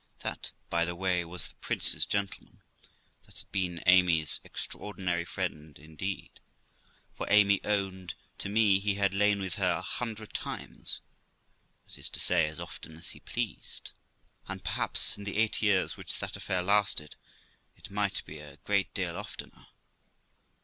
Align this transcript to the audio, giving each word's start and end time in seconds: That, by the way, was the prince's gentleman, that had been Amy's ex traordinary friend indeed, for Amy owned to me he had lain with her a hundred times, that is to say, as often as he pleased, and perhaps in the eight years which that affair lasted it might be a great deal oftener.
That, 0.21 0.51
by 0.71 0.83
the 0.83 0.95
way, 0.95 1.23
was 1.23 1.47
the 1.49 1.55
prince's 1.61 2.07
gentleman, 2.07 2.63
that 3.27 3.37
had 3.37 3.51
been 3.51 3.83
Amy's 3.85 4.39
ex 4.43 4.65
traordinary 4.65 5.27
friend 5.27 5.77
indeed, 5.77 6.39
for 7.13 7.27
Amy 7.29 7.63
owned 7.63 8.15
to 8.39 8.49
me 8.49 8.79
he 8.79 8.95
had 8.95 9.13
lain 9.13 9.39
with 9.39 9.57
her 9.61 9.71
a 9.73 9.83
hundred 9.83 10.33
times, 10.33 11.01
that 11.85 11.99
is 11.99 12.09
to 12.09 12.19
say, 12.19 12.47
as 12.47 12.59
often 12.59 12.97
as 12.97 13.11
he 13.11 13.19
pleased, 13.19 13.91
and 14.47 14.63
perhaps 14.63 15.17
in 15.19 15.23
the 15.23 15.37
eight 15.37 15.61
years 15.61 15.97
which 15.97 16.17
that 16.17 16.35
affair 16.35 16.63
lasted 16.63 17.15
it 17.75 17.91
might 17.91 18.25
be 18.25 18.39
a 18.39 18.57
great 18.63 18.91
deal 18.95 19.15
oftener. 19.15 19.67